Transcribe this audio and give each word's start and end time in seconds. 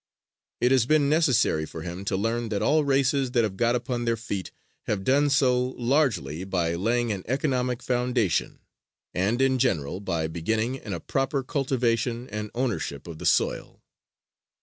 It 0.59 0.71
has 0.71 0.87
been 0.87 1.09
necessary 1.09 1.63
for 1.67 1.83
him 1.83 2.05
to 2.05 2.17
learn 2.17 2.49
that 2.49 2.63
all 2.63 2.83
races 2.83 3.33
that 3.33 3.43
have 3.43 3.55
got 3.55 3.75
upon 3.75 4.03
their 4.03 4.17
feet 4.17 4.49
have 4.87 5.03
done 5.03 5.29
so 5.29 5.75
largely 5.77 6.43
by 6.43 6.73
laying 6.73 7.11
an 7.11 7.21
economic 7.27 7.83
foundation, 7.83 8.61
and, 9.13 9.39
in 9.39 9.59
general, 9.59 9.99
by 9.99 10.25
beginning 10.25 10.73
in 10.73 10.91
a 10.93 10.99
proper 10.99 11.43
cultivation 11.43 12.27
and 12.29 12.49
ownership 12.55 13.05
of 13.05 13.19
the 13.19 13.27
soil. 13.27 13.83